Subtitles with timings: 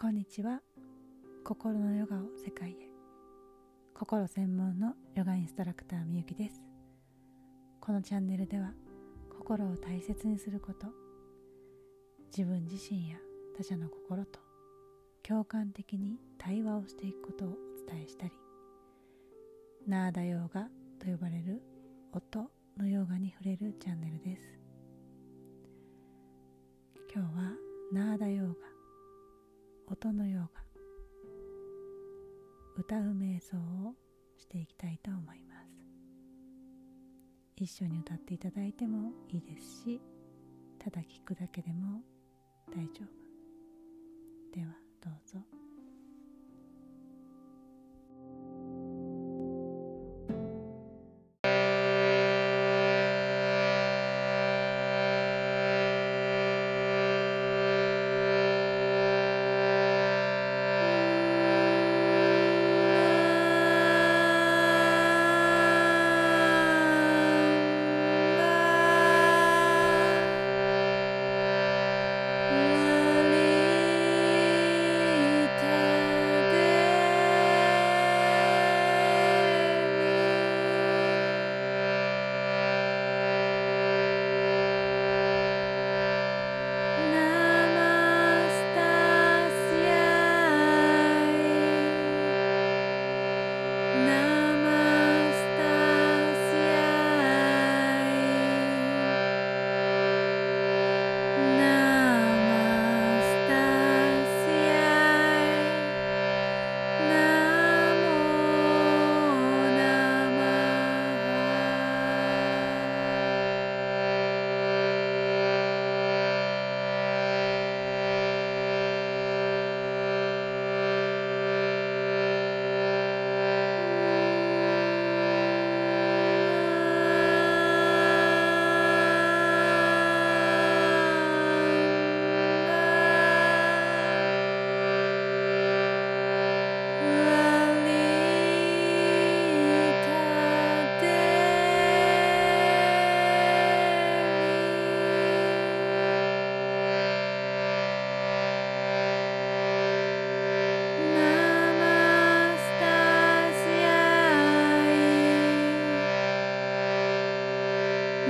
[0.00, 0.62] こんにちは
[1.44, 2.74] 心のヨガを世界へ。
[3.92, 6.62] 心専門のヨガインストラクターみゆきです。
[7.82, 8.72] このチャンネルでは
[9.28, 10.86] 心を大切にすること
[12.34, 13.18] 自分自身や
[13.58, 14.40] 他者の心と
[15.22, 17.52] 共感的に対話をしていくことをお
[17.92, 18.32] 伝えしたり
[19.86, 20.62] ナーダヨーガ
[20.98, 21.60] と呼ばれる
[22.14, 24.48] 音のヨガに触れるチャンネルです。
[27.14, 27.52] 今日は
[27.92, 28.69] ナーダヨーガ
[30.02, 30.62] 音のヨガ
[32.78, 33.94] 歌う瞑想を
[34.38, 35.70] していきたいと思います。
[37.56, 40.00] 一緒に歌っていただいてもいいですし
[40.78, 42.00] ただ聞くだけでも
[42.74, 44.56] 大丈夫。
[44.58, 45.59] ではどうぞ。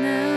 [0.02, 0.29] now.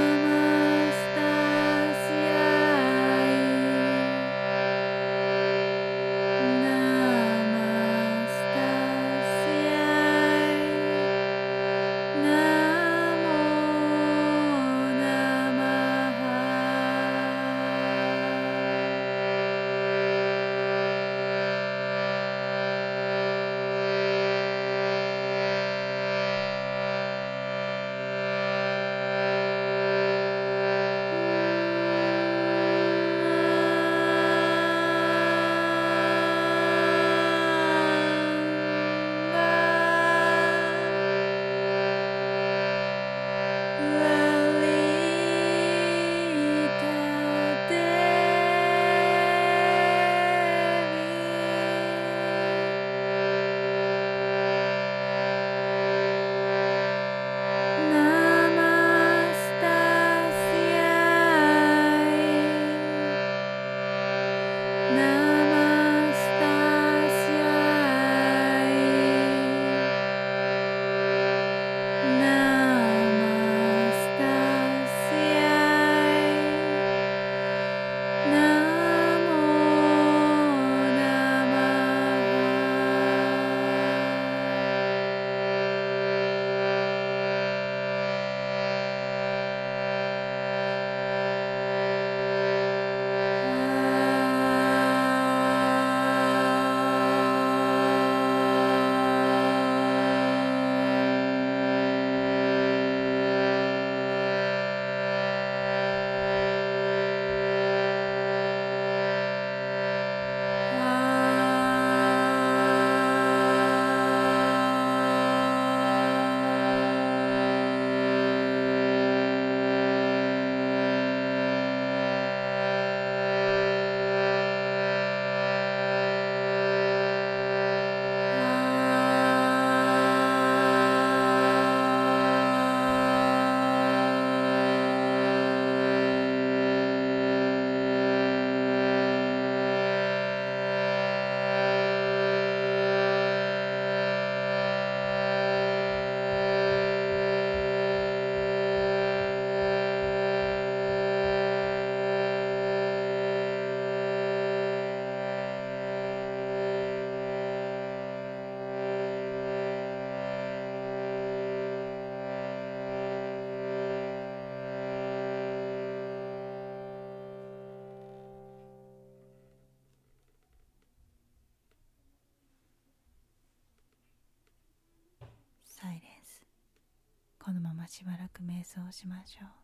[177.83, 179.62] はしばらく瞑想しましょう。